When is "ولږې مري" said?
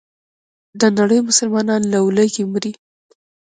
2.05-2.71